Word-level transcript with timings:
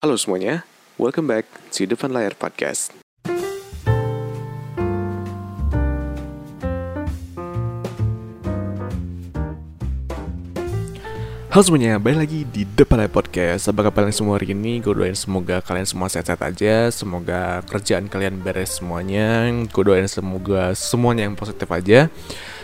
Halo 0.00 0.16
semuanya, 0.16 0.64
welcome 0.96 1.28
back 1.28 1.44
to 1.76 1.84
Depan 1.84 2.08
Layar 2.16 2.32
Podcast. 2.32 2.88
Halo 11.52 11.60
semuanya, 11.60 12.00
balik 12.00 12.24
lagi 12.24 12.48
di 12.48 12.64
Depan 12.64 13.04
Layar 13.04 13.12
Podcast 13.12 13.68
Apa 13.68 13.84
kabar 13.84 14.08
kalian 14.08 14.16
semua 14.16 14.40
hari 14.40 14.56
ini? 14.56 14.80
Gue 14.80 14.96
doain 14.96 15.12
semoga 15.12 15.60
kalian 15.60 15.84
semua 15.84 16.08
sehat-sehat 16.08 16.48
aja 16.48 16.88
Semoga 16.88 17.60
kerjaan 17.68 18.08
kalian 18.08 18.40
beres 18.40 18.80
semuanya 18.80 19.52
Gue 19.68 19.84
doain 19.84 20.08
semoga 20.08 20.72
semuanya 20.72 21.28
yang 21.28 21.36
positif 21.36 21.68
aja 21.68 22.08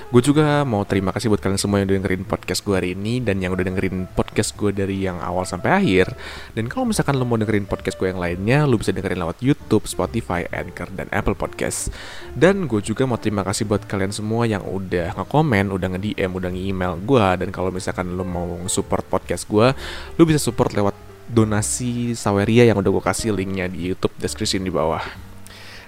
Gue 0.07 0.23
juga 0.23 0.63
mau 0.63 0.87
terima 0.87 1.11
kasih 1.11 1.27
buat 1.27 1.43
kalian 1.43 1.59
semua 1.59 1.83
yang 1.83 1.91
udah 1.91 1.99
dengerin 1.99 2.23
podcast 2.23 2.63
gue 2.63 2.79
hari 2.79 2.95
ini 2.95 3.19
Dan 3.19 3.43
yang 3.43 3.59
udah 3.59 3.67
dengerin 3.67 4.07
podcast 4.15 4.55
gue 4.55 4.71
dari 4.71 5.03
yang 5.03 5.19
awal 5.19 5.43
sampai 5.43 5.83
akhir. 5.83 6.15
Dan 6.55 6.71
kalau 6.71 6.87
misalkan 6.87 7.19
lo 7.19 7.27
mau 7.27 7.35
dengerin 7.35 7.67
podcast 7.67 7.99
gue 7.99 8.15
yang 8.15 8.23
lainnya 8.23 8.71
Lo 8.71 8.79
bisa 8.79 8.95
dengerin 8.95 9.19
lewat 9.19 9.43
Youtube, 9.43 9.83
Spotify, 9.91 10.47
Anchor, 10.55 10.95
dan 10.95 11.11
Apple 11.11 11.35
Podcast 11.35 11.91
Dan 12.39 12.71
gue 12.71 12.79
juga 12.87 13.03
mau 13.03 13.19
terima 13.19 13.43
kasih 13.43 13.67
buat 13.67 13.83
kalian 13.83 14.15
semua 14.15 14.47
yang 14.47 14.63
udah 14.63 15.19
nge-komen, 15.19 15.75
udah 15.75 15.89
nge-DM, 15.99 16.31
udah 16.31 16.51
nge-email 16.55 16.95
gue 17.03 17.27
Dan 17.43 17.51
kalau 17.51 17.75
misalkan 17.75 18.15
lo 18.15 18.23
mau 18.23 18.47
support 18.71 19.03
podcast 19.11 19.51
gue 19.51 19.75
Lo 20.15 20.23
bisa 20.23 20.39
support 20.39 20.71
lewat 20.71 20.95
donasi 21.27 22.15
Saweria 22.15 22.63
yang 22.63 22.79
udah 22.79 22.95
gue 22.95 23.03
kasih 23.03 23.35
linknya 23.35 23.67
di 23.67 23.91
Youtube 23.91 24.15
description 24.23 24.63
di 24.63 24.71
bawah 24.71 25.26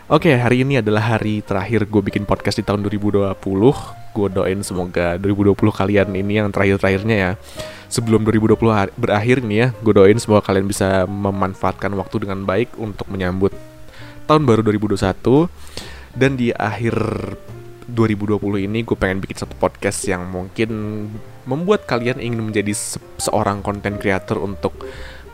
Oke, 0.08 0.32
hari 0.32 0.64
ini 0.64 0.80
adalah 0.80 1.20
hari 1.20 1.44
terakhir 1.44 1.84
gue 1.84 2.00
bikin 2.00 2.24
podcast 2.24 2.56
di 2.56 2.64
tahun 2.64 2.80
2020. 2.80 3.28
Gue 4.16 4.28
doain 4.32 4.56
semoga 4.64 5.20
2020 5.20 5.52
kalian 5.68 6.08
ini 6.16 6.40
yang 6.40 6.48
terakhir-terakhirnya 6.48 7.16
ya. 7.20 7.30
Sebelum 7.92 8.24
2020 8.24 8.56
berakhir 8.96 9.44
nih 9.44 9.58
ya, 9.60 9.68
gue 9.76 9.92
doain 9.92 10.16
semoga 10.16 10.48
kalian 10.48 10.64
bisa 10.64 11.04
memanfaatkan 11.04 11.92
waktu 11.92 12.24
dengan 12.24 12.48
baik 12.48 12.72
untuk 12.80 13.04
menyambut 13.12 13.52
tahun 14.24 14.48
baru 14.48 14.64
2021. 14.72 15.44
Dan 16.16 16.40
di 16.40 16.56
akhir 16.56 16.96
2020 17.92 18.64
ini 18.64 18.88
gue 18.88 18.96
pengen 18.96 19.20
bikin 19.20 19.44
satu 19.44 19.60
podcast 19.60 20.08
yang 20.08 20.24
mungkin 20.24 21.04
membuat 21.44 21.84
kalian 21.84 22.16
ingin 22.16 22.48
menjadi 22.48 22.72
se 22.72 22.96
seorang 23.20 23.60
content 23.60 24.00
creator 24.00 24.40
untuk 24.40 24.72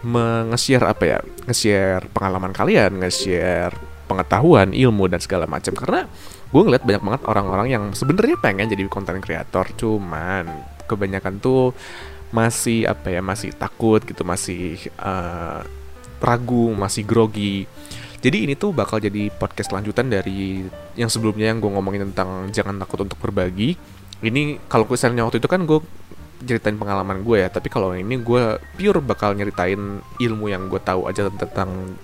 nge-share 0.02 0.82
apa 0.82 1.04
ya, 1.06 1.18
nge-share 1.46 2.10
pengalaman 2.10 2.50
kalian, 2.50 2.98
nge-share 2.98 3.93
pengetahuan, 4.14 4.70
ilmu 4.70 5.10
dan 5.10 5.18
segala 5.18 5.50
macam. 5.50 5.74
Karena 5.74 6.06
gue 6.54 6.62
ngeliat 6.62 6.86
banyak 6.86 7.02
banget 7.02 7.22
orang-orang 7.26 7.66
yang 7.66 7.84
sebenarnya 7.90 8.38
pengen 8.38 8.70
jadi 8.70 8.86
konten 8.86 9.18
kreator 9.18 9.66
cuman 9.74 10.46
kebanyakan 10.86 11.42
tuh 11.42 11.74
masih 12.30 12.86
apa 12.86 13.10
ya 13.10 13.18
masih 13.22 13.50
takut 13.54 13.98
gitu 14.06 14.22
masih 14.22 14.78
uh, 15.02 15.66
ragu 16.22 16.70
masih 16.72 17.02
grogi. 17.02 17.66
Jadi 18.24 18.48
ini 18.48 18.54
tuh 18.56 18.72
bakal 18.72 19.04
jadi 19.04 19.28
podcast 19.34 19.68
lanjutan 19.74 20.08
dari 20.08 20.64
yang 20.96 21.12
sebelumnya 21.12 21.52
yang 21.52 21.60
gue 21.60 21.68
ngomongin 21.68 22.08
tentang 22.08 22.48
jangan 22.48 22.80
takut 22.80 23.04
untuk 23.04 23.20
berbagi. 23.20 23.76
Ini 24.24 24.64
kalau 24.70 24.88
misalnya 24.88 25.28
waktu 25.28 25.44
itu 25.44 25.50
kan 25.50 25.68
gue 25.68 25.84
ceritain 26.44 26.76
pengalaman 26.76 27.24
gue 27.24 27.40
ya 27.40 27.48
tapi 27.48 27.72
kalau 27.72 27.96
ini 27.96 28.20
gue 28.20 28.60
pure 28.76 29.00
bakal 29.00 29.32
nyeritain 29.32 30.00
ilmu 30.20 30.46
yang 30.52 30.68
gue 30.68 30.80
tahu 30.80 31.08
aja 31.08 31.28
tentang 31.32 31.96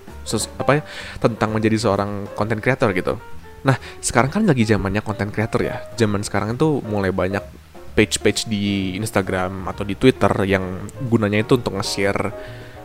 apa 0.59 0.73
ya 0.79 0.83
tentang 1.19 1.51
menjadi 1.57 1.77
seorang 1.77 2.31
content 2.37 2.61
creator 2.61 2.91
gitu. 2.93 3.15
Nah, 3.61 3.77
sekarang 4.01 4.31
kan 4.33 4.43
lagi 4.49 4.65
zamannya 4.65 5.05
content 5.05 5.33
creator 5.33 5.61
ya. 5.61 5.77
Zaman 5.97 6.25
sekarang 6.25 6.57
itu 6.57 6.81
mulai 6.85 7.13
banyak 7.13 7.45
page-page 7.93 8.49
di 8.49 8.97
Instagram 8.97 9.69
atau 9.69 9.85
di 9.85 9.99
Twitter 9.99 10.33
yang 10.49 10.89
gunanya 11.11 11.45
itu 11.45 11.61
untuk 11.61 11.77
nge-share 11.77 12.33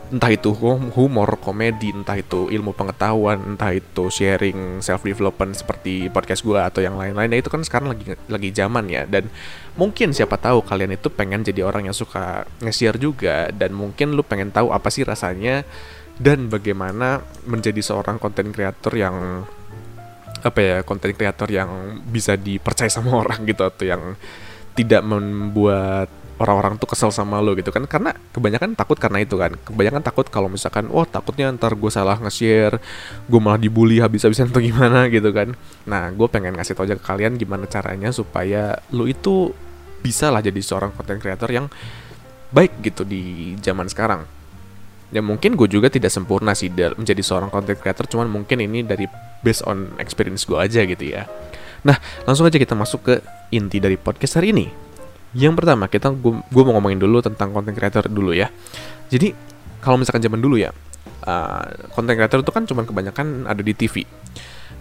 entah 0.06 0.30
itu 0.30 0.54
humor, 0.94 1.42
komedi, 1.42 1.90
entah 1.90 2.14
itu 2.14 2.46
ilmu 2.54 2.78
pengetahuan, 2.78 3.42
entah 3.56 3.74
itu 3.74 4.06
sharing 4.14 4.78
self 4.78 5.02
development 5.02 5.58
seperti 5.58 6.14
podcast 6.14 6.46
gue 6.46 6.62
atau 6.62 6.78
yang 6.86 6.94
lain-lain. 6.94 7.26
Nah, 7.26 7.40
itu 7.42 7.50
kan 7.50 7.66
sekarang 7.66 7.90
lagi 7.90 8.14
lagi 8.30 8.50
zaman 8.54 8.86
ya 8.86 9.10
dan 9.10 9.26
mungkin 9.74 10.14
siapa 10.14 10.38
tahu 10.38 10.62
kalian 10.62 10.94
itu 10.94 11.10
pengen 11.10 11.42
jadi 11.42 11.66
orang 11.66 11.90
yang 11.90 11.98
suka 11.98 12.46
nge-share 12.62 13.02
juga 13.02 13.50
dan 13.50 13.74
mungkin 13.74 14.14
lu 14.14 14.22
pengen 14.22 14.54
tahu 14.54 14.70
apa 14.70 14.94
sih 14.94 15.02
rasanya 15.02 15.66
dan 16.16 16.48
bagaimana 16.48 17.20
menjadi 17.44 17.82
seorang 17.84 18.16
konten 18.18 18.56
kreator 18.56 18.96
yang 18.96 19.44
apa 20.46 20.60
ya 20.62 20.78
konten 20.86 21.12
kreator 21.18 21.50
yang 21.50 22.00
bisa 22.06 22.38
dipercaya 22.38 22.88
sama 22.88 23.18
orang 23.26 23.44
gitu 23.44 23.66
atau 23.66 23.84
yang 23.84 24.16
tidak 24.76 25.02
membuat 25.04 26.12
orang-orang 26.36 26.76
tuh 26.76 26.92
kesel 26.92 27.12
sama 27.16 27.40
lo 27.40 27.56
gitu 27.56 27.72
kan. 27.72 27.88
Karena 27.88 28.12
kebanyakan 28.36 28.76
takut 28.76 29.00
karena 29.00 29.24
itu 29.24 29.40
kan. 29.40 29.56
Kebanyakan 29.56 30.04
takut 30.04 30.28
kalau 30.28 30.52
misalkan 30.52 30.92
wah 30.92 31.08
takutnya 31.08 31.48
ntar 31.56 31.80
gue 31.80 31.92
salah 31.92 32.20
nge-share 32.20 32.80
gue 33.28 33.40
malah 33.40 33.60
dibully 33.60 34.04
habis-habisan 34.04 34.52
atau 34.52 34.60
gimana 34.68 35.08
gitu 35.08 35.32
kan. 35.32 35.56
Nah 35.88 36.12
gue 36.12 36.28
pengen 36.28 36.60
ngasih 36.60 36.76
tau 36.76 36.84
aja 36.84 37.00
ke 37.00 37.04
kalian 37.04 37.40
gimana 37.40 37.66
caranya 37.72 38.12
supaya 38.12 38.84
lo 38.92 39.08
itu 39.08 39.56
bisa 40.04 40.30
lah 40.30 40.44
jadi 40.44 40.60
seorang 40.60 40.94
konten 40.94 41.18
kreator 41.18 41.50
yang 41.50 41.66
baik 42.54 42.78
gitu 42.84 43.02
di 43.02 43.56
zaman 43.58 43.90
sekarang 43.90 44.35
ya 45.14 45.22
mungkin 45.22 45.54
gue 45.54 45.70
juga 45.70 45.88
tidak 45.90 46.10
sempurna 46.10 46.58
sih 46.58 46.74
menjadi 46.74 47.22
seorang 47.22 47.54
content 47.54 47.78
creator 47.78 48.06
cuman 48.10 48.26
mungkin 48.30 48.62
ini 48.62 48.82
dari 48.82 49.06
based 49.46 49.66
on 49.70 49.94
experience 50.02 50.46
gue 50.46 50.58
aja 50.58 50.82
gitu 50.86 51.06
ya. 51.06 51.30
Nah 51.86 51.98
langsung 52.26 52.50
aja 52.50 52.58
kita 52.58 52.74
masuk 52.74 53.00
ke 53.06 53.14
inti 53.54 53.78
dari 53.78 53.98
podcast 53.98 54.42
hari 54.42 54.56
ini. 54.56 54.66
Yang 55.36 55.54
pertama 55.62 55.86
kita 55.92 56.10
gue 56.16 56.64
mau 56.66 56.74
ngomongin 56.80 56.98
dulu 56.98 57.22
tentang 57.22 57.54
content 57.54 57.76
creator 57.78 58.10
dulu 58.10 58.34
ya. 58.34 58.50
Jadi 59.12 59.36
kalau 59.86 60.02
misalkan 60.02 60.26
zaman 60.26 60.42
dulu 60.42 60.58
ya 60.58 60.74
uh, 61.26 61.66
content 61.94 62.18
creator 62.18 62.40
itu 62.42 62.52
kan 62.52 62.64
cuman 62.66 62.84
kebanyakan 62.90 63.28
ada 63.46 63.62
di 63.62 63.74
TV 63.78 64.02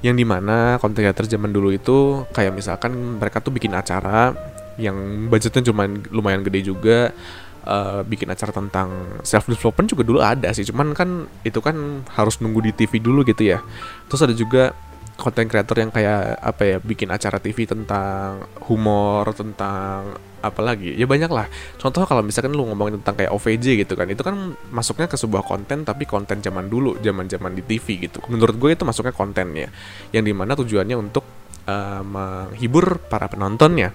yang 0.04 0.16
di 0.16 0.24
mana 0.24 0.76
content 0.80 1.04
creator 1.04 1.24
zaman 1.28 1.52
dulu 1.52 1.72
itu 1.72 2.28
kayak 2.32 2.52
misalkan 2.52 3.20
mereka 3.20 3.40
tuh 3.40 3.52
bikin 3.52 3.72
acara 3.72 4.32
yang 4.76 5.28
budgetnya 5.30 5.70
cuma 5.70 5.86
lumayan 6.10 6.42
gede 6.44 6.66
juga 6.72 7.14
uh, 7.64 8.00
bikin 8.06 8.28
acara 8.30 8.52
tentang 8.52 9.20
self 9.26 9.48
development 9.48 9.88
juga 9.90 10.02
dulu 10.04 10.20
ada 10.20 10.52
sih. 10.52 10.64
Cuman 10.68 10.92
kan 10.92 11.26
itu 11.42 11.58
kan 11.58 12.04
harus 12.14 12.38
nunggu 12.38 12.70
di 12.70 12.72
TV 12.76 13.00
dulu 13.00 13.24
gitu 13.24 13.44
ya. 13.44 13.64
Terus 14.08 14.20
ada 14.24 14.34
juga 14.36 14.76
konten 15.14 15.46
kreator 15.46 15.78
yang 15.78 15.94
kayak 15.94 16.42
apa 16.42 16.62
ya 16.66 16.76
bikin 16.82 17.06
acara 17.14 17.38
TV 17.38 17.70
tentang 17.70 18.42
humor 18.66 19.30
tentang 19.32 20.18
apa 20.44 20.60
lagi. 20.60 20.92
Ya 20.92 21.08
banyak 21.08 21.30
lah. 21.32 21.48
Contoh 21.80 22.04
kalau 22.04 22.20
misalkan 22.20 22.52
lu 22.52 22.68
ngomongin 22.68 23.00
tentang 23.00 23.16
kayak 23.24 23.32
OVJ 23.32 23.86
gitu 23.86 23.96
kan 23.96 24.10
itu 24.10 24.20
kan 24.20 24.52
masuknya 24.68 25.08
ke 25.08 25.16
sebuah 25.16 25.40
konten 25.40 25.88
tapi 25.88 26.04
konten 26.04 26.44
zaman 26.44 26.68
dulu 26.68 27.00
zaman 27.00 27.30
zaman 27.30 27.56
di 27.56 27.62
TV 27.64 28.10
gitu. 28.10 28.20
Menurut 28.28 28.60
gue 28.60 28.70
itu 28.76 28.84
masuknya 28.84 29.16
kontennya. 29.16 29.72
Yang 30.12 30.24
di 30.28 30.32
mana 30.36 30.52
tujuannya 30.52 30.96
untuk 30.98 31.24
uh, 31.68 32.02
menghibur 32.04 33.00
para 33.08 33.28
penontonnya. 33.28 33.92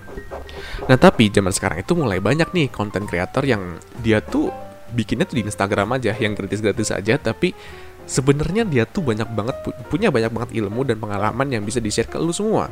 Nah 0.86 0.98
tapi 0.98 1.30
zaman 1.30 1.54
sekarang 1.54 1.82
itu 1.82 1.94
mulai 1.94 2.22
banyak 2.22 2.50
nih 2.52 2.68
konten 2.70 3.06
kreator 3.06 3.46
yang 3.46 3.78
dia 4.02 4.22
tuh 4.22 4.50
bikinnya 4.90 5.30
tuh 5.30 5.38
di 5.38 5.44
Instagram 5.46 6.02
aja 6.02 6.18
yang 6.18 6.34
gratis-gratis 6.34 6.90
aja 6.90 7.22
tapi 7.22 7.54
sebenarnya 8.10 8.66
dia 8.66 8.90
tuh 8.90 9.06
banyak 9.06 9.30
banget 9.30 9.56
punya 9.86 10.10
banyak 10.10 10.34
banget 10.34 10.52
ilmu 10.58 10.82
dan 10.82 10.98
pengalaman 10.98 11.48
yang 11.54 11.62
bisa 11.62 11.78
di-share 11.78 12.10
ke 12.10 12.18
lu 12.18 12.34
semua. 12.34 12.68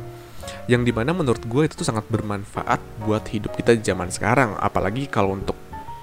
Yang 0.66 0.90
di 0.90 0.92
mana 0.92 1.14
menurut 1.14 1.44
gue 1.44 1.62
itu 1.68 1.78
tuh 1.78 1.86
sangat 1.86 2.08
bermanfaat 2.10 2.80
buat 3.04 3.22
hidup 3.30 3.54
kita 3.54 3.78
di 3.78 3.82
zaman 3.84 4.10
sekarang. 4.10 4.58
Apalagi 4.58 5.06
kalau 5.06 5.36
untuk 5.38 5.54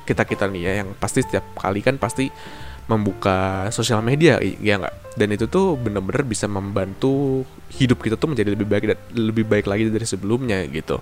kita-kita 0.05 0.45
nih 0.47 0.61
ya 0.61 0.73
yang 0.85 0.89
pasti 0.95 1.25
setiap 1.25 1.43
kali 1.57 1.81
kan 1.81 1.97
pasti 1.97 2.29
membuka 2.85 3.65
sosial 3.73 4.05
media 4.05 4.37
ya 4.41 4.77
nggak? 4.77 5.15
Dan 5.15 5.31
itu 5.31 5.47
tuh 5.47 5.79
bener-bener 5.79 6.27
bisa 6.27 6.43
membantu 6.45 7.47
hidup 7.79 8.03
kita 8.03 8.19
tuh 8.19 8.35
menjadi 8.35 8.51
lebih 8.51 8.67
baik 8.67 8.83
lebih 9.15 9.45
baik 9.47 9.65
lagi 9.65 9.87
dari 9.87 10.03
sebelumnya 10.03 10.67
gitu. 10.67 10.99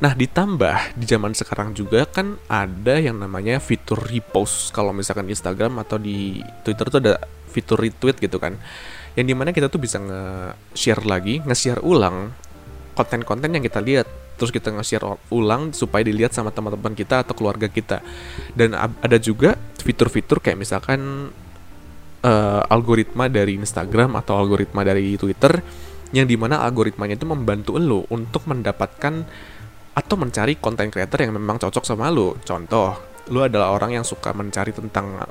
Nah 0.00 0.16
ditambah 0.16 0.96
di 0.96 1.04
zaman 1.04 1.36
sekarang 1.36 1.76
juga 1.76 2.08
kan 2.08 2.40
ada 2.48 2.96
yang 2.96 3.20
namanya 3.20 3.60
fitur 3.60 4.00
repost. 4.00 4.72
Kalau 4.72 4.96
misalkan 4.96 5.28
di 5.28 5.36
Instagram 5.36 5.76
atau 5.84 6.00
di 6.00 6.40
Twitter 6.64 6.88
tuh 6.88 7.00
ada 7.04 7.20
fitur 7.52 7.76
retweet 7.78 8.16
gitu 8.16 8.40
kan. 8.40 8.56
Yang 9.12 9.26
di 9.28 9.34
mana 9.36 9.50
kita 9.52 9.68
tuh 9.68 9.82
bisa 9.82 10.00
nge-share 10.00 11.04
lagi 11.04 11.44
nge-share 11.44 11.84
ulang 11.84 12.32
konten-konten 12.96 13.52
yang 13.52 13.62
kita 13.62 13.84
lihat. 13.84 14.08
Terus 14.40 14.56
kita 14.56 14.72
nge-share 14.72 15.04
ulang 15.36 15.76
supaya 15.76 16.00
dilihat 16.00 16.32
sama 16.32 16.48
teman-teman 16.48 16.96
kita 16.96 17.28
atau 17.28 17.36
keluarga 17.36 17.68
kita. 17.68 18.00
Dan 18.56 18.72
ada 18.72 19.20
juga 19.20 19.60
fitur-fitur 19.82 20.40
kayak 20.40 20.58
misalkan 20.60 21.32
uh, 22.24 22.62
algoritma 22.68 23.26
dari 23.26 23.56
Instagram 23.56 24.16
atau 24.20 24.36
algoritma 24.36 24.84
dari 24.84 25.16
Twitter 25.16 25.60
yang 26.10 26.26
di 26.26 26.34
mana 26.34 26.62
algoritmanya 26.66 27.14
itu 27.14 27.26
membantu 27.26 27.78
lo 27.78 28.02
untuk 28.10 28.46
mendapatkan 28.50 29.14
atau 29.94 30.14
mencari 30.18 30.58
konten 30.58 30.90
creator 30.90 31.22
yang 31.22 31.34
memang 31.38 31.58
cocok 31.58 31.84
sama 31.86 32.10
lo. 32.10 32.38
Contoh 32.42 32.98
lo 33.30 33.40
adalah 33.46 33.70
orang 33.70 34.00
yang 34.00 34.04
suka 34.06 34.34
mencari 34.34 34.74
tentang 34.74 35.22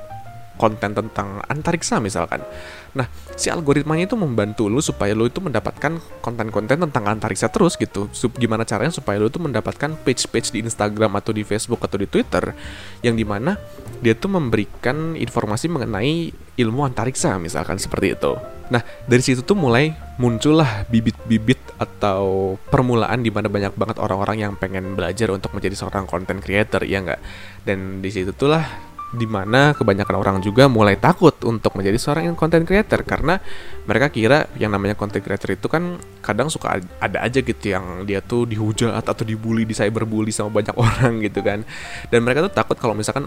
konten 0.59 0.91
tentang 0.91 1.39
antariksa 1.47 2.03
misalkan. 2.03 2.43
Nah, 2.91 3.07
si 3.39 3.47
algoritmanya 3.47 4.11
itu 4.11 4.19
membantu 4.19 4.67
lu 4.67 4.83
supaya 4.83 5.15
lu 5.15 5.31
itu 5.31 5.39
mendapatkan 5.39 6.03
konten-konten 6.19 6.83
tentang 6.83 7.07
antariksa 7.07 7.47
terus 7.47 7.79
gitu. 7.79 8.11
Sup, 8.11 8.35
gimana 8.35 8.67
caranya 8.67 8.91
supaya 8.91 9.15
lu 9.15 9.31
itu 9.31 9.39
mendapatkan 9.39 9.95
page-page 10.03 10.51
di 10.51 10.59
Instagram 10.67 11.15
atau 11.15 11.31
di 11.31 11.47
Facebook 11.47 11.79
atau 11.79 11.95
di 11.95 12.11
Twitter 12.11 12.51
yang 12.99 13.15
di 13.15 13.23
mana 13.23 13.55
dia 14.03 14.11
tuh 14.11 14.35
memberikan 14.35 15.15
informasi 15.15 15.71
mengenai 15.71 16.35
ilmu 16.59 16.83
antariksa 16.83 17.39
misalkan 17.39 17.79
seperti 17.79 18.19
itu. 18.19 18.35
Nah, 18.69 18.85
dari 19.09 19.23
situ 19.25 19.41
tuh 19.41 19.57
mulai 19.57 19.97
muncullah 20.21 20.85
bibit-bibit 20.91 21.57
atau 21.81 22.53
permulaan 22.69 23.23
di 23.25 23.33
mana 23.33 23.49
banyak 23.49 23.73
banget 23.73 23.97
orang-orang 23.97 24.45
yang 24.45 24.53
pengen 24.59 24.93
belajar 24.93 25.33
untuk 25.33 25.55
menjadi 25.57 25.73
seorang 25.73 26.05
content 26.05 26.37
creator, 26.37 26.85
ya 26.85 27.01
nggak? 27.01 27.21
Dan 27.65 28.03
di 28.03 28.13
situ 28.13 28.29
tuh 28.35 28.53
lah 28.53 28.88
di 29.09 29.25
mana 29.25 29.73
kebanyakan 29.73 30.15
orang 30.21 30.37
juga 30.37 30.69
mulai 30.69 30.93
takut 30.93 31.33
untuk 31.41 31.73
menjadi 31.73 31.97
seorang 31.97 32.37
content 32.37 32.61
creator 32.61 33.01
karena 33.01 33.41
mereka 33.89 34.13
kira 34.13 34.45
yang 34.61 34.69
namanya 34.69 34.93
content 34.93 35.25
creator 35.25 35.49
itu 35.57 35.65
kan 35.65 35.97
kadang 36.21 36.45
suka 36.45 36.77
ada 37.01 37.17
aja 37.25 37.41
gitu 37.41 37.73
yang 37.73 38.05
dia 38.05 38.21
tuh 38.21 38.45
dihujat 38.45 39.01
atau 39.01 39.25
dibully 39.25 39.65
di 39.65 39.73
cyberbully 39.73 40.29
sama 40.29 40.61
banyak 40.61 40.77
orang 40.85 41.25
gitu 41.25 41.41
kan 41.41 41.65
dan 42.13 42.19
mereka 42.21 42.45
tuh 42.45 42.53
takut 42.53 42.77
kalau 42.77 42.93
misalkan 42.93 43.25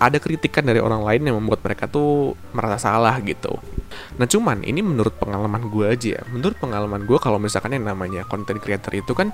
ada 0.00 0.16
kritikan 0.16 0.64
dari 0.64 0.80
orang 0.80 1.04
lain 1.04 1.28
yang 1.28 1.36
membuat 1.36 1.60
mereka 1.60 1.84
tuh 1.84 2.32
merasa 2.56 2.88
salah 2.88 3.20
gitu. 3.20 3.60
Nah 4.16 4.24
cuman 4.24 4.64
ini 4.64 4.80
menurut 4.80 5.12
pengalaman 5.20 5.68
gue 5.68 5.92
aja 5.92 6.08
ya. 6.16 6.22
Menurut 6.32 6.56
pengalaman 6.56 7.04
gue 7.04 7.20
kalau 7.20 7.36
misalkan 7.36 7.76
yang 7.76 7.84
namanya 7.84 8.24
content 8.24 8.56
creator 8.64 8.96
itu 8.96 9.12
kan 9.12 9.28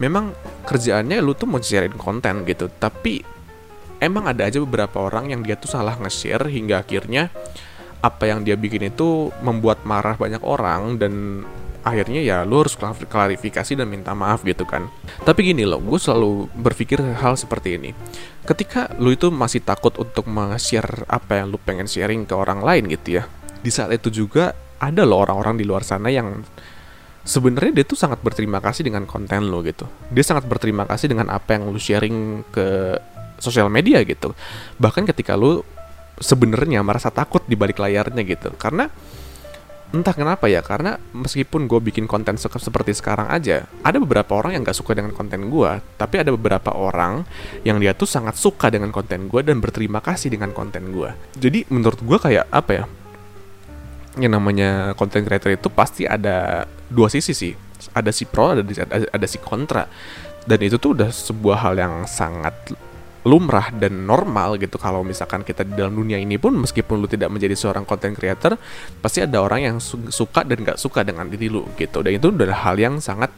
memang 0.00 0.32
kerjaannya 0.64 1.20
lu 1.20 1.36
tuh 1.36 1.44
mau 1.44 1.60
sharein 1.60 1.92
konten 1.92 2.48
gitu. 2.48 2.72
Tapi 2.72 3.20
emang 3.98 4.30
ada 4.30 4.46
aja 4.46 4.58
beberapa 4.62 5.06
orang 5.06 5.30
yang 5.34 5.40
dia 5.42 5.54
tuh 5.54 5.70
salah 5.70 5.94
nge-share 5.98 6.46
hingga 6.50 6.82
akhirnya 6.82 7.30
apa 7.98 8.30
yang 8.30 8.46
dia 8.46 8.54
bikin 8.54 8.94
itu 8.94 9.34
membuat 9.42 9.82
marah 9.82 10.14
banyak 10.14 10.42
orang 10.46 11.02
dan 11.02 11.42
akhirnya 11.82 12.20
ya 12.20 12.36
lu 12.46 12.62
harus 12.62 12.78
klarifikasi 12.78 13.74
dan 13.74 13.88
minta 13.90 14.14
maaf 14.14 14.46
gitu 14.46 14.62
kan. 14.62 14.86
Tapi 15.26 15.50
gini 15.50 15.66
loh 15.66 15.82
gue 15.82 15.98
selalu 15.98 16.46
berpikir 16.54 17.02
hal 17.02 17.34
seperti 17.34 17.78
ini. 17.78 17.90
Ketika 18.46 18.94
lu 19.02 19.12
itu 19.12 19.34
masih 19.34 19.66
takut 19.66 19.94
untuk 19.98 20.30
nge-share 20.30 21.06
apa 21.10 21.42
yang 21.42 21.50
lu 21.50 21.58
pengen 21.58 21.90
sharing 21.90 22.22
ke 22.24 22.34
orang 22.38 22.62
lain 22.62 22.86
gitu 22.86 23.22
ya 23.22 23.24
di 23.58 23.70
saat 23.74 23.90
itu 23.90 24.08
juga 24.08 24.54
ada 24.78 25.02
loh 25.02 25.26
orang-orang 25.26 25.58
di 25.58 25.66
luar 25.66 25.82
sana 25.82 26.06
yang 26.08 26.46
sebenarnya 27.26 27.82
dia 27.82 27.86
tuh 27.86 27.98
sangat 27.98 28.22
berterima 28.22 28.62
kasih 28.62 28.86
dengan 28.86 29.04
konten 29.04 29.50
lo 29.50 29.60
gitu. 29.66 29.84
Dia 30.14 30.22
sangat 30.22 30.46
berterima 30.46 30.86
kasih 30.86 31.10
dengan 31.10 31.28
apa 31.34 31.58
yang 31.58 31.68
lu 31.68 31.80
sharing 31.80 32.46
ke 32.54 32.96
sosial 33.38 33.72
media 33.72 34.02
gitu. 34.04 34.34
Bahkan 34.78 35.08
ketika 35.08 35.34
lu 35.34 35.62
sebenarnya 36.18 36.82
merasa 36.82 37.10
takut 37.10 37.42
di 37.46 37.54
balik 37.54 37.78
layarnya 37.78 38.22
gitu. 38.26 38.52
Karena 38.58 38.90
entah 39.88 40.12
kenapa 40.12 40.52
ya 40.52 40.60
karena 40.60 41.00
meskipun 41.16 41.64
gue 41.64 41.80
bikin 41.80 42.04
konten 42.04 42.36
se 42.36 42.44
seperti 42.44 42.92
sekarang 42.92 43.32
aja 43.32 43.64
ada 43.80 43.96
beberapa 43.96 44.36
orang 44.36 44.60
yang 44.60 44.62
gak 44.68 44.76
suka 44.76 44.92
dengan 44.92 45.16
konten 45.16 45.48
gue 45.48 45.80
tapi 45.96 46.20
ada 46.20 46.28
beberapa 46.28 46.76
orang 46.76 47.24
yang 47.64 47.80
dia 47.80 47.96
tuh 47.96 48.04
sangat 48.04 48.36
suka 48.36 48.68
dengan 48.68 48.92
konten 48.92 49.32
gue 49.32 49.40
dan 49.40 49.64
berterima 49.64 50.04
kasih 50.04 50.28
dengan 50.28 50.52
konten 50.52 50.92
gue 50.92 51.08
jadi 51.40 51.64
menurut 51.72 52.04
gue 52.04 52.18
kayak 52.20 52.52
apa 52.52 52.72
ya 52.76 52.84
yang 54.18 54.34
namanya 54.34 54.92
konten 54.98 55.22
creator 55.22 55.54
itu 55.54 55.70
pasti 55.70 56.02
ada 56.04 56.66
dua 56.90 57.06
sisi 57.08 57.32
sih. 57.32 57.54
Ada 57.94 58.10
si 58.10 58.26
pro 58.26 58.58
ada 58.58 58.66
ada, 58.66 59.06
ada 59.06 59.26
si 59.30 59.38
kontra. 59.38 59.86
Dan 60.42 60.58
itu 60.64 60.76
tuh 60.80 60.98
udah 60.98 61.12
sebuah 61.12 61.58
hal 61.62 61.74
yang 61.78 61.94
sangat 62.08 62.74
lumrah 63.26 63.74
dan 63.74 64.06
normal 64.06 64.60
gitu. 64.60 64.78
Kalau 64.78 65.02
misalkan 65.02 65.42
kita 65.42 65.66
di 65.66 65.74
dalam 65.74 65.96
dunia 65.96 66.20
ini 66.20 66.38
pun 66.38 66.54
meskipun 66.54 67.02
lu 67.02 67.08
tidak 67.10 67.32
menjadi 67.32 67.58
seorang 67.58 67.82
content 67.82 68.14
creator 68.14 68.54
pasti 69.02 69.24
ada 69.24 69.42
orang 69.42 69.60
yang 69.64 69.76
su 69.82 69.98
suka 70.12 70.46
dan 70.46 70.62
gak 70.62 70.78
suka 70.78 71.02
dengan 71.02 71.26
diri 71.26 71.50
lu 71.50 71.66
gitu. 71.74 72.04
Dan 72.04 72.18
itu 72.18 72.30
adalah 72.30 72.70
hal 72.70 72.78
yang 72.78 73.02
sangat 73.02 73.32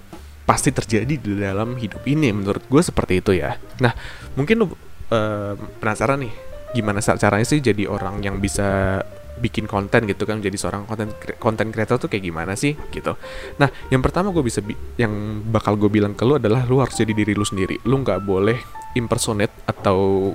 pasti 0.44 0.75
terjadi 0.75 1.15
di 1.15 1.38
dalam 1.38 1.79
hidup 1.79 2.03
ini 2.11 2.35
menurut 2.35 2.67
gue 2.67 2.82
seperti 2.82 3.23
itu 3.23 3.32
ya. 3.38 3.56
Nah 3.81 3.94
mungkin 4.35 4.65
lu 4.65 4.67
uh, 4.67 5.55
penasaran 5.79 6.27
nih 6.27 6.32
gimana 6.71 7.03
caranya 7.03 7.47
sih 7.47 7.59
jadi 7.59 7.87
orang 7.87 8.23
yang 8.23 8.43
bisa 8.43 9.00
bikin 9.41 9.65
konten 9.65 10.05
gitu 10.05 10.29
kan? 10.29 10.43
Jadi 10.43 10.59
seorang 10.61 10.85
konten 10.85 11.15
konten 11.41 11.73
creator 11.73 11.97
tuh 11.97 12.11
kayak 12.12 12.29
gimana 12.29 12.53
sih 12.59 12.77
gitu. 12.93 13.17
Nah 13.56 13.71
yang 13.88 14.05
pertama 14.05 14.35
gue 14.35 14.44
bisa 14.44 14.61
yang 15.00 15.41
bakal 15.49 15.79
gue 15.81 15.88
bilang 15.88 16.12
ke 16.12 16.27
lu 16.27 16.37
adalah 16.37 16.67
lu 16.69 16.82
harus 16.82 16.99
jadi 16.99 17.15
diri 17.15 17.32
lu 17.32 17.47
sendiri. 17.47 17.81
Lu 17.88 18.03
nggak 18.03 18.21
boleh 18.27 18.80
impersonate 18.95 19.55
atau 19.67 20.33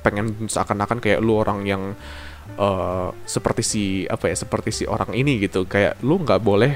pengen 0.00 0.48
seakan-akan 0.48 0.98
kayak 0.98 1.20
lu 1.20 1.36
orang 1.36 1.68
yang 1.68 1.82
uh, 2.56 3.12
seperti 3.28 3.62
si 3.62 3.84
apa 4.08 4.32
ya 4.32 4.36
seperti 4.36 4.70
si 4.72 4.84
orang 4.88 5.12
ini 5.12 5.40
gitu. 5.42 5.68
Kayak 5.68 6.00
lu 6.00 6.20
nggak 6.22 6.40
boleh 6.40 6.72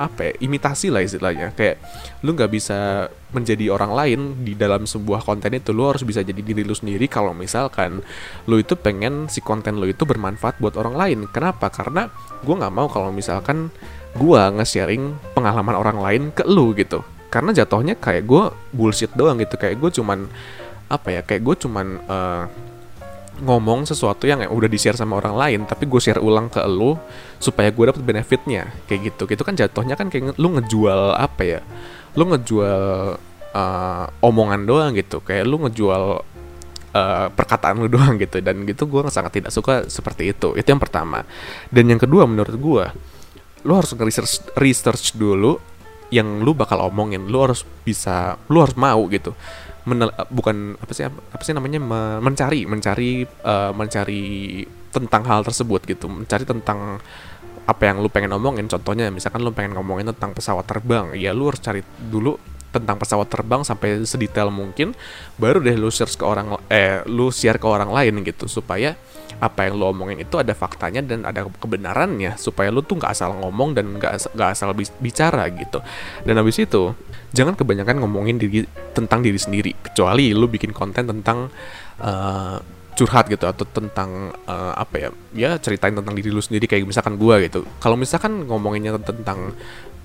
apa 0.00 0.32
ya, 0.32 0.32
imitasi 0.40 0.88
lah 0.88 1.04
istilahnya. 1.04 1.52
Kayak 1.52 1.80
lu 2.24 2.32
nggak 2.32 2.52
bisa 2.52 3.08
menjadi 3.30 3.68
orang 3.72 3.92
lain 3.92 4.20
di 4.44 4.56
dalam 4.56 4.84
sebuah 4.84 5.24
konten 5.24 5.52
itu. 5.56 5.72
Lu 5.72 5.88
harus 5.88 6.04
bisa 6.04 6.24
jadi 6.24 6.40
diri 6.40 6.64
lu 6.64 6.76
sendiri. 6.76 7.04
Kalau 7.08 7.32
misalkan 7.32 8.00
lu 8.48 8.56
itu 8.60 8.76
pengen 8.76 9.28
si 9.28 9.44
konten 9.44 9.80
lu 9.80 9.88
itu 9.88 10.04
bermanfaat 10.04 10.60
buat 10.60 10.76
orang 10.76 10.96
lain. 10.96 11.18
Kenapa? 11.28 11.68
Karena 11.68 12.08
gue 12.40 12.54
nggak 12.54 12.74
mau 12.74 12.88
kalau 12.88 13.12
misalkan 13.12 13.72
gue 14.16 14.42
nge-sharing 14.58 15.14
pengalaman 15.38 15.76
orang 15.78 15.98
lain 16.02 16.22
ke 16.34 16.42
lu 16.42 16.74
gitu 16.74 17.06
karena 17.30 17.54
jatuhnya 17.54 17.94
kayak 17.94 18.26
gue 18.26 18.44
bullshit 18.74 19.14
doang 19.14 19.38
gitu. 19.38 19.54
Kayak 19.54 19.78
gue 19.78 19.90
cuman 20.02 20.26
apa 20.90 21.08
ya 21.14 21.20
kayak 21.22 21.42
gue 21.46 21.56
cuman 21.62 21.86
uh, 22.10 22.44
ngomong 23.40 23.86
sesuatu 23.86 24.26
yang 24.26 24.42
udah 24.50 24.66
di 24.66 24.76
share 24.76 24.98
sama 24.98 25.16
orang 25.16 25.38
lain 25.38 25.60
tapi 25.64 25.86
gue 25.88 26.02
share 26.02 26.20
ulang 26.20 26.50
ke 26.50 26.60
lu 26.66 26.98
supaya 27.38 27.70
gue 27.70 27.84
dapet 27.86 28.02
benefitnya. 28.02 28.74
Kayak 28.90 29.14
gitu. 29.14 29.22
Gitu 29.30 29.42
kan 29.46 29.54
jatuhnya 29.54 29.94
kan 29.94 30.10
kayak 30.10 30.34
lu 30.36 30.58
ngejual 30.58 31.14
apa 31.14 31.42
ya 31.46 31.60
lu 32.18 32.26
ngejual 32.26 32.82
uh, 33.54 34.04
omongan 34.26 34.66
doang 34.66 34.90
gitu. 34.98 35.22
Kayak 35.22 35.46
lu 35.46 35.62
ngejual 35.62 36.02
uh, 36.98 37.26
perkataan 37.30 37.78
lu 37.78 37.86
doang 37.94 38.18
gitu. 38.18 38.42
Dan 38.42 38.66
gitu 38.66 38.90
gue 38.90 39.06
sangat 39.06 39.38
tidak 39.38 39.54
suka 39.54 39.86
seperti 39.86 40.34
itu. 40.34 40.58
Itu 40.58 40.66
yang 40.66 40.82
pertama. 40.82 41.22
Dan 41.70 41.86
yang 41.86 42.02
kedua 42.02 42.26
menurut 42.26 42.58
gue 42.58 42.86
lu 43.60 43.76
harus 43.76 43.92
research 43.92 44.40
research 44.56 45.12
dulu 45.20 45.60
yang 46.10 46.42
lu 46.42 46.52
bakal 46.52 46.82
omongin 46.90 47.30
lu 47.30 47.38
harus 47.42 47.62
bisa 47.86 48.36
lu 48.50 48.62
harus 48.62 48.74
mau 48.74 49.06
gitu. 49.10 49.34
Menel, 49.88 50.12
bukan 50.28 50.76
apa 50.76 50.92
sih 50.92 51.08
apa 51.08 51.42
sih 51.42 51.56
namanya 51.56 51.80
mencari 52.20 52.68
mencari 52.68 53.24
uh, 53.24 53.72
mencari 53.72 54.22
tentang 54.90 55.22
hal 55.24 55.40
tersebut 55.46 55.86
gitu. 55.86 56.10
Mencari 56.10 56.44
tentang 56.44 57.00
apa 57.64 57.82
yang 57.86 58.02
lu 58.02 58.10
pengen 58.10 58.34
omongin. 58.36 58.66
Contohnya 58.66 59.08
misalkan 59.08 59.40
lu 59.40 59.54
pengen 59.54 59.78
ngomongin 59.78 60.10
tentang 60.12 60.34
pesawat 60.34 60.66
terbang 60.66 61.14
ya 61.16 61.30
lu 61.30 61.48
harus 61.48 61.62
cari 61.62 61.80
dulu 62.10 62.36
tentang 62.70 62.96
pesawat 63.02 63.26
terbang 63.26 63.66
sampai 63.66 64.06
sedetail 64.06 64.48
mungkin 64.54 64.94
baru 65.36 65.58
deh 65.58 65.74
lu 65.74 65.90
share 65.90 66.10
ke 66.10 66.22
orang 66.22 66.54
eh 66.70 67.02
lu 67.10 67.34
share 67.34 67.58
ke 67.58 67.66
orang 67.66 67.90
lain 67.90 68.22
gitu 68.22 68.46
supaya 68.46 68.94
apa 69.40 69.66
yang 69.66 69.80
lu 69.80 69.88
omongin 69.88 70.20
itu 70.20 70.36
ada 70.36 70.52
faktanya 70.52 71.00
dan 71.00 71.24
ada 71.24 71.48
kebenarannya 71.48 72.36
supaya 72.36 72.68
lu 72.68 72.84
tuh 72.84 73.00
nggak 73.00 73.16
asal 73.16 73.32
ngomong 73.40 73.72
dan 73.72 73.96
nggak 73.96 74.36
nggak 74.36 74.50
asal 74.52 74.76
bicara 74.76 75.48
gitu. 75.50 75.80
Dan 76.22 76.36
habis 76.36 76.60
itu 76.60 76.92
jangan 77.32 77.56
kebanyakan 77.56 78.04
ngomongin 78.04 78.36
diri 78.36 78.68
tentang 78.92 79.24
diri 79.24 79.40
sendiri. 79.40 79.72
Kecuali 79.80 80.36
lu 80.36 80.44
bikin 80.46 80.76
konten 80.76 81.08
tentang 81.08 81.48
uh, 82.04 82.60
curhat 82.94 83.32
gitu 83.32 83.48
atau 83.48 83.64
tentang 83.64 84.28
uh, 84.44 84.76
apa 84.76 84.94
ya 85.00 85.08
ya 85.32 85.50
ceritain 85.56 85.96
tentang 85.96 86.12
diri 86.12 86.28
lu 86.28 86.44
sendiri 86.44 86.68
kayak 86.68 86.84
misalkan 86.84 87.16
gua 87.16 87.40
gitu. 87.40 87.64
Kalau 87.80 87.96
misalkan 87.96 88.44
ngomonginnya 88.44 89.00
tentang 89.00 89.56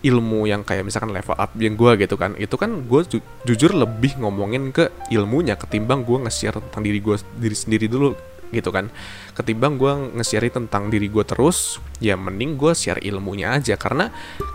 ilmu 0.06 0.46
yang 0.46 0.62
kayak 0.62 0.86
misalkan 0.86 1.10
level 1.10 1.34
up 1.34 1.50
yang 1.58 1.74
gue 1.74 1.92
gitu 2.06 2.14
kan 2.14 2.38
itu 2.38 2.54
kan 2.62 2.86
gue 2.86 3.02
ju 3.10 3.18
jujur 3.50 3.74
lebih 3.74 4.22
ngomongin 4.22 4.70
ke 4.70 4.94
ilmunya 5.10 5.58
ketimbang 5.58 6.06
gue 6.06 6.30
nge-share 6.30 6.62
tentang 6.62 6.86
diri 6.86 7.02
gue 7.02 7.18
diri 7.42 7.58
sendiri 7.58 7.90
dulu 7.90 8.14
gitu 8.56 8.72
kan. 8.72 8.88
Ketimbang 9.36 9.76
gue 9.76 10.16
nge-share 10.16 10.48
tentang 10.48 10.88
diri 10.88 11.12
gue 11.12 11.28
terus 11.28 11.84
ya 12.00 12.16
mending 12.16 12.56
gue 12.56 12.72
share 12.72 13.04
ilmunya 13.04 13.52
aja. 13.52 13.76
Karena 13.76 14.08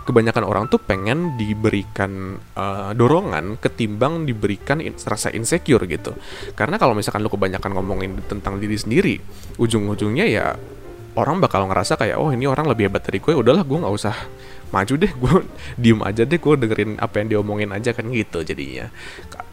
kebanyakan 0.09 0.43
orang 0.43 0.65
tuh 0.67 0.81
pengen 0.81 1.37
diberikan 1.37 2.41
uh, 2.57 2.91
dorongan 2.97 3.61
ketimbang 3.61 4.25
diberikan 4.25 4.81
in 4.81 4.97
rasa 4.97 5.29
insecure 5.29 5.85
gitu. 5.85 6.17
Karena 6.57 6.81
kalau 6.81 6.97
misalkan 6.97 7.21
lu 7.21 7.29
kebanyakan 7.29 7.77
ngomongin 7.77 8.17
tentang 8.25 8.57
diri 8.57 8.75
sendiri 8.75 9.15
ujung-ujungnya 9.61 10.25
ya 10.25 10.57
orang 11.15 11.43
bakal 11.43 11.67
ngerasa 11.67 11.99
kayak 11.99 12.17
oh 12.17 12.31
ini 12.31 12.47
orang 12.47 12.67
lebih 12.71 12.87
hebat 12.87 13.03
dari 13.03 13.19
gue 13.19 13.33
udahlah 13.35 13.67
gue 13.67 13.77
nggak 13.77 13.95
usah 13.95 14.15
maju 14.71 14.93
deh 14.95 15.11
gue 15.21 15.33
diem 15.77 15.99
aja 16.01 16.23
deh 16.23 16.39
gue 16.39 16.55
dengerin 16.55 16.91
apa 16.97 17.21
yang 17.21 17.27
diomongin 17.37 17.71
aja 17.75 17.91
kan 17.91 18.07
gitu 18.09 18.41
jadinya. 18.41 18.89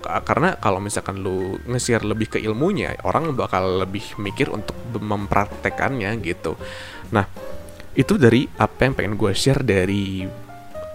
Karena 0.03 0.55
kalau 0.57 0.79
misalkan 0.79 1.21
lu 1.21 1.59
nge-share 1.67 2.07
lebih 2.07 2.33
ke 2.33 2.39
ilmunya 2.41 2.97
orang 3.05 3.35
bakal 3.35 3.83
lebih 3.83 4.17
mikir 4.23 4.49
untuk 4.49 4.75
mempraktekannya 4.97 6.17
gitu. 6.23 6.55
Nah 7.13 7.27
itu 7.99 8.15
dari 8.15 8.47
apa 8.57 8.87
yang 8.87 8.95
pengen 8.95 9.15
gue 9.19 9.35
share 9.35 9.61
dari 9.67 10.23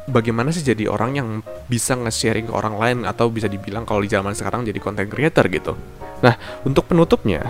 bagaimana 0.08 0.52
sih 0.52 0.64
jadi 0.64 0.88
orang 0.88 1.12
yang 1.16 1.30
bisa 1.68 1.96
nge-sharing 2.00 2.48
ke 2.48 2.54
orang 2.56 2.76
lain 2.80 2.98
atau 3.04 3.28
bisa 3.28 3.52
dibilang 3.52 3.84
kalau 3.84 4.04
di 4.04 4.10
zaman 4.12 4.32
sekarang 4.36 4.64
jadi 4.64 4.80
content 4.80 5.12
creator 5.12 5.46
gitu. 5.52 5.76
Nah 6.24 6.36
untuk 6.64 6.88
penutupnya 6.88 7.44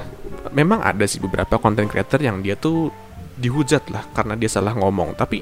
memang 0.54 0.82
ada 0.82 1.06
sih 1.06 1.22
beberapa 1.22 1.58
content 1.62 1.90
creator 1.90 2.22
yang 2.22 2.42
dia 2.42 2.58
tuh 2.58 2.94
dihujat 3.38 3.90
lah 3.90 4.06
karena 4.14 4.38
dia 4.38 4.50
salah 4.50 4.74
ngomong. 4.78 5.18
Tapi 5.18 5.42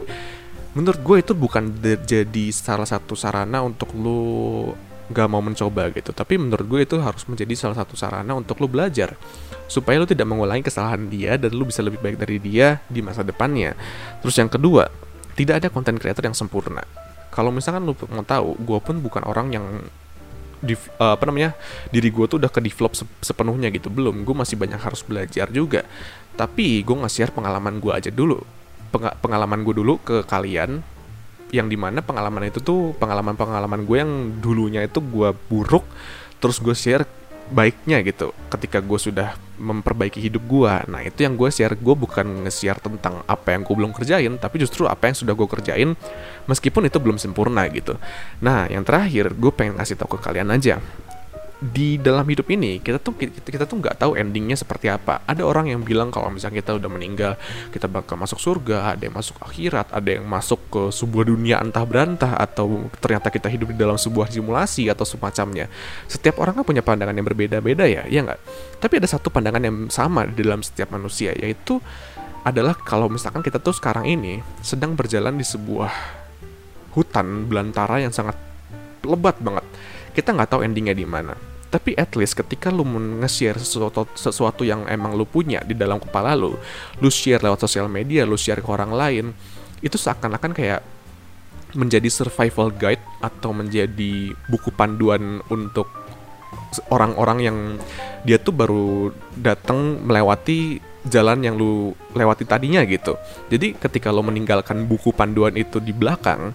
menurut 0.72 1.02
gue 1.04 1.18
itu 1.20 1.34
bukan 1.36 1.76
jadi 2.08 2.46
salah 2.56 2.88
satu 2.88 3.12
sarana 3.12 3.60
untuk 3.60 3.92
lu 3.96 4.72
gak 5.12 5.28
mau 5.28 5.44
mencoba 5.44 5.92
gitu. 5.92 6.16
Tapi 6.16 6.40
menurut 6.40 6.66
gue 6.66 6.80
itu 6.88 6.96
harus 7.04 7.28
menjadi 7.28 7.54
salah 7.54 7.84
satu 7.84 8.00
sarana 8.00 8.32
untuk 8.32 8.58
lu 8.64 8.72
belajar. 8.72 9.20
Supaya 9.68 10.00
lu 10.00 10.08
tidak 10.08 10.28
mengulangi 10.28 10.64
kesalahan 10.64 11.12
dia 11.12 11.36
dan 11.36 11.52
lu 11.52 11.68
bisa 11.68 11.84
lebih 11.84 12.00
baik 12.00 12.18
dari 12.20 12.40
dia 12.40 12.80
di 12.88 13.04
masa 13.04 13.22
depannya. 13.22 13.76
Terus 14.24 14.36
yang 14.40 14.48
kedua 14.48 14.88
tidak 15.36 15.64
ada 15.64 15.68
content 15.68 16.00
creator 16.00 16.24
yang 16.24 16.36
sempurna. 16.36 16.84
Kalau 17.32 17.52
misalkan 17.52 17.84
lu 17.84 17.96
mau 18.12 18.24
tahu 18.24 18.56
gue 18.60 18.80
pun 18.80 18.96
bukan 19.00 19.24
orang 19.28 19.52
yang 19.52 19.66
di, 20.62 20.76
uh, 20.76 21.18
apa 21.18 21.26
namanya 21.26 21.58
diri 21.90 22.14
gue 22.14 22.26
tuh 22.28 22.38
udah 22.40 22.52
ke 22.52 22.64
develop 22.64 22.96
sepenuhnya 23.20 23.68
gitu. 23.76 23.92
Belum 23.92 24.24
gue 24.24 24.36
masih 24.36 24.56
banyak 24.56 24.80
harus 24.80 25.04
belajar 25.04 25.52
juga. 25.52 25.84
Tapi 26.40 26.80
gue 26.84 26.96
nge-share 27.04 27.36
pengalaman 27.36 27.84
gue 27.84 27.92
aja 27.92 28.12
dulu 28.12 28.61
pengalaman 28.94 29.64
gue 29.64 29.76
dulu 29.80 29.98
ke 30.04 30.28
kalian 30.28 30.84
yang 31.52 31.68
di 31.68 31.76
mana 31.76 32.00
pengalaman 32.00 32.48
itu 32.48 32.64
tuh 32.64 32.96
pengalaman-pengalaman 32.96 33.84
gue 33.84 33.98
yang 34.00 34.12
dulunya 34.40 34.88
itu 34.88 35.04
gue 35.04 35.36
buruk 35.52 35.84
terus 36.40 36.64
gue 36.64 36.72
share 36.72 37.04
baiknya 37.52 38.00
gitu 38.08 38.32
ketika 38.48 38.80
gue 38.80 38.96
sudah 38.96 39.36
memperbaiki 39.60 40.24
hidup 40.24 40.48
gue 40.48 40.74
nah 40.88 41.04
itu 41.04 41.28
yang 41.28 41.36
gue 41.36 41.52
share 41.52 41.76
gue 41.76 41.96
bukan 41.96 42.48
nge-share 42.48 42.80
tentang 42.80 43.28
apa 43.28 43.52
yang 43.52 43.68
gue 43.68 43.76
belum 43.76 43.92
kerjain 43.92 44.40
tapi 44.40 44.64
justru 44.64 44.88
apa 44.88 45.12
yang 45.12 45.16
sudah 45.20 45.36
gue 45.36 45.48
kerjain 45.52 45.90
meskipun 46.48 46.88
itu 46.88 46.98
belum 46.98 47.20
sempurna 47.20 47.68
gitu. 47.70 48.00
Nah 48.40 48.72
yang 48.72 48.88
terakhir 48.88 49.36
gue 49.36 49.52
pengen 49.52 49.78
ngasih 49.78 50.00
tahu 50.00 50.16
ke 50.16 50.20
kalian 50.24 50.50
aja 50.56 50.80
di 51.62 52.02
dalam 52.02 52.26
hidup 52.26 52.50
ini 52.50 52.82
kita 52.82 52.98
tuh 52.98 53.14
kita, 53.14 53.38
kita 53.46 53.70
tuh 53.70 53.78
nggak 53.78 54.02
tahu 54.02 54.18
endingnya 54.18 54.58
seperti 54.58 54.90
apa. 54.90 55.22
Ada 55.30 55.46
orang 55.46 55.70
yang 55.70 55.86
bilang 55.86 56.10
kalau 56.10 56.34
misalnya 56.34 56.58
kita 56.58 56.74
udah 56.74 56.90
meninggal 56.90 57.38
kita 57.70 57.86
bakal 57.86 58.18
masuk 58.18 58.42
surga, 58.42 58.98
ada 58.98 59.06
yang 59.06 59.14
masuk 59.14 59.38
akhirat, 59.38 59.94
ada 59.94 60.10
yang 60.10 60.26
masuk 60.26 60.58
ke 60.74 60.82
sebuah 60.90 61.30
dunia 61.30 61.62
entah 61.62 61.86
berantah 61.86 62.34
atau 62.34 62.90
ternyata 62.98 63.30
kita 63.30 63.46
hidup 63.46 63.70
di 63.70 63.78
dalam 63.78 63.94
sebuah 63.94 64.34
simulasi 64.34 64.90
atau 64.90 65.06
semacamnya. 65.06 65.70
Setiap 66.10 66.42
orang 66.42 66.58
kan 66.58 66.66
punya 66.66 66.82
pandangan 66.82 67.14
yang 67.14 67.30
berbeda-beda 67.30 67.86
ya, 67.86 68.10
ya 68.10 68.26
nggak? 68.26 68.42
Tapi 68.82 68.94
ada 68.98 69.06
satu 69.06 69.30
pandangan 69.30 69.62
yang 69.62 69.94
sama 69.94 70.26
di 70.26 70.42
dalam 70.42 70.66
setiap 70.66 70.90
manusia 70.90 71.30
yaitu 71.38 71.78
adalah 72.42 72.74
kalau 72.74 73.06
misalkan 73.06 73.46
kita 73.46 73.62
tuh 73.62 73.78
sekarang 73.78 74.10
ini 74.10 74.42
sedang 74.66 74.98
berjalan 74.98 75.38
di 75.38 75.46
sebuah 75.46 75.94
hutan 76.98 77.46
belantara 77.46 78.02
yang 78.02 78.10
sangat 78.10 78.34
lebat 79.06 79.38
banget. 79.38 79.62
Kita 80.18 80.34
nggak 80.34 80.58
tahu 80.58 80.66
endingnya 80.66 80.98
di 80.98 81.06
mana 81.06 81.51
tapi 81.72 81.96
at 81.96 82.12
least 82.20 82.36
ketika 82.36 82.68
lu 82.68 82.84
nge-share 82.84 83.56
sesuatu, 83.56 84.04
sesuatu 84.12 84.68
yang 84.68 84.84
emang 84.92 85.16
lu 85.16 85.24
punya 85.24 85.64
di 85.64 85.72
dalam 85.72 86.04
kepala 86.04 86.36
lu 86.36 86.60
lu 87.00 87.10
share 87.10 87.40
lewat 87.40 87.64
sosial 87.64 87.88
media 87.88 88.28
lu 88.28 88.36
share 88.36 88.60
ke 88.60 88.68
orang 88.68 88.92
lain 88.92 89.26
itu 89.80 89.96
seakan-akan 89.96 90.52
kayak 90.52 90.84
menjadi 91.72 92.12
survival 92.12 92.76
guide 92.76 93.02
atau 93.24 93.56
menjadi 93.56 94.36
buku 94.52 94.70
panduan 94.76 95.40
untuk 95.48 95.88
orang-orang 96.92 97.40
yang 97.40 97.58
dia 98.28 98.36
tuh 98.36 98.52
baru 98.52 99.16
datang 99.34 100.04
melewati 100.04 100.84
jalan 101.08 101.42
yang 101.42 101.56
lu 101.58 101.98
lewati 102.14 102.46
tadinya 102.46 102.86
gitu. 102.86 103.18
Jadi 103.50 103.74
ketika 103.74 104.14
lo 104.14 104.22
meninggalkan 104.22 104.86
buku 104.86 105.10
panduan 105.16 105.56
itu 105.58 105.82
di 105.82 105.96
belakang 105.96 106.54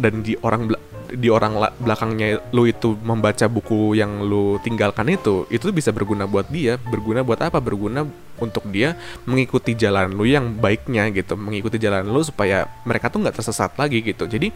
dan 0.00 0.24
di 0.24 0.34
orang 0.40 0.72
di 1.10 1.26
orang 1.26 1.58
belakangnya 1.82 2.38
lu 2.54 2.70
itu 2.70 2.94
membaca 3.02 3.50
buku 3.50 3.98
yang 3.98 4.22
lu 4.22 4.62
tinggalkan 4.62 5.10
itu 5.10 5.46
itu 5.50 5.66
bisa 5.74 5.90
berguna 5.90 6.26
buat 6.26 6.46
dia. 6.48 6.78
Berguna 6.78 7.26
buat 7.26 7.42
apa? 7.42 7.58
Berguna 7.58 8.06
untuk 8.38 8.64
dia 8.70 8.96
mengikuti 9.26 9.74
jalan 9.76 10.14
lu 10.14 10.24
yang 10.24 10.56
baiknya 10.56 11.10
gitu 11.12 11.36
mengikuti 11.36 11.76
jalan 11.76 12.06
lu 12.08 12.22
supaya 12.22 12.70
mereka 12.86 13.10
tuh 13.10 13.26
nggak 13.26 13.36
tersesat 13.36 13.74
lagi 13.76 14.00
gitu. 14.00 14.26
Jadi 14.26 14.54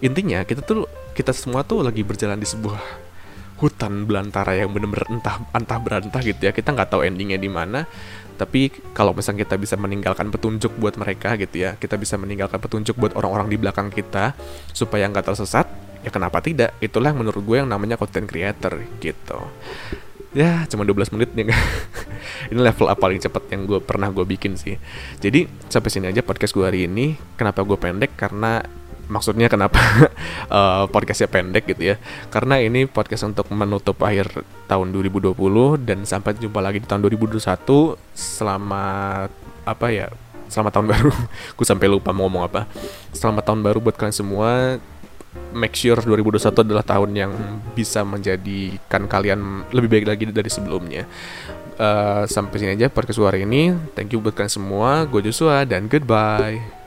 intinya 0.00 0.42
kita 0.42 0.64
tuh 0.64 0.88
kita 1.12 1.36
semua 1.36 1.62
tuh 1.62 1.84
lagi 1.84 2.00
berjalan 2.00 2.40
di 2.40 2.48
sebuah 2.48 2.80
hutan 3.60 4.08
belantara 4.08 4.56
yang 4.56 4.72
bener-bener 4.72 5.04
entah 5.12 5.36
entah 5.52 5.78
berantah 5.78 6.20
gitu 6.24 6.48
ya. 6.48 6.52
Kita 6.52 6.72
nggak 6.72 6.96
tahu 6.96 7.04
endingnya 7.04 7.36
di 7.36 7.52
mana 7.52 7.84
tapi 8.40 8.72
kalau 8.96 9.12
misalnya 9.12 9.44
kita 9.44 9.60
bisa 9.60 9.76
meninggalkan 9.76 10.32
petunjuk 10.32 10.72
buat 10.80 10.96
mereka 10.96 11.36
gitu 11.36 11.60
ya 11.60 11.76
kita 11.76 12.00
bisa 12.00 12.16
meninggalkan 12.16 12.56
petunjuk 12.56 12.96
buat 12.96 13.12
orang-orang 13.12 13.52
di 13.52 13.60
belakang 13.60 13.92
kita 13.92 14.32
supaya 14.72 15.04
nggak 15.12 15.28
tersesat 15.28 15.68
ya 16.00 16.10
kenapa 16.10 16.40
tidak? 16.40 16.76
Itulah 16.80 17.12
yang 17.12 17.20
menurut 17.24 17.42
gue 17.44 17.56
yang 17.60 17.68
namanya 17.68 18.00
content 18.00 18.24
creator 18.24 18.80
gitu. 19.00 19.38
Ya 20.30 20.62
cuma 20.70 20.86
12 20.86 21.10
menit 21.18 21.34
nih 21.34 21.50
ini 22.54 22.60
level 22.62 22.86
apa 22.86 23.02
paling 23.02 23.18
cepat 23.18 23.50
yang 23.50 23.66
gue 23.66 23.82
pernah 23.82 24.08
gue 24.14 24.22
bikin 24.24 24.54
sih. 24.54 24.78
Jadi 25.18 25.50
sampai 25.66 25.90
sini 25.90 26.06
aja 26.08 26.22
podcast 26.22 26.54
gue 26.54 26.64
hari 26.64 26.86
ini. 26.86 27.18
Kenapa 27.34 27.66
gue 27.66 27.76
pendek? 27.76 28.14
Karena 28.14 28.62
maksudnya 29.10 29.50
kenapa 29.50 29.76
uh, 30.48 30.86
podcastnya 30.94 31.26
pendek 31.26 31.66
gitu 31.66 31.92
ya? 31.92 31.96
Karena 32.30 32.62
ini 32.62 32.86
podcast 32.86 33.26
untuk 33.26 33.50
menutup 33.50 33.98
akhir 34.00 34.46
tahun 34.70 34.94
2020 34.94 35.34
dan 35.82 36.06
sampai 36.06 36.38
jumpa 36.38 36.62
lagi 36.62 36.78
di 36.78 36.86
tahun 36.86 37.02
2021 37.10 37.42
selamat 38.14 39.30
apa 39.66 39.86
ya 39.90 40.08
selamat 40.50 40.72
tahun 40.78 40.86
baru. 40.90 41.12
Gue 41.58 41.66
sampai 41.66 41.86
lupa 41.86 42.10
mau 42.10 42.26
ngomong 42.26 42.46
apa. 42.46 42.66
Selamat 43.14 43.46
tahun 43.50 43.60
baru 43.66 43.78
buat 43.82 43.98
kalian 43.98 44.14
semua. 44.14 44.78
Make 45.54 45.78
sure 45.78 45.98
2021 46.02 46.66
adalah 46.66 46.82
tahun 46.82 47.10
yang 47.14 47.32
bisa 47.74 48.02
menjadikan 48.02 49.06
kalian 49.06 49.70
lebih 49.70 49.98
baik 49.98 50.06
lagi 50.10 50.24
dari 50.26 50.50
sebelumnya. 50.50 51.06
Uh, 51.80 52.26
sampai 52.26 52.60
sini 52.60 52.74
aja 52.76 52.90
podcast 52.90 53.22
hari 53.22 53.46
ini. 53.46 53.72
Thank 53.94 54.12
you 54.14 54.18
buat 54.18 54.34
kalian 54.34 54.50
semua. 54.50 55.06
Gue 55.06 55.22
Joshua 55.22 55.62
dan 55.62 55.86
goodbye 55.86 56.79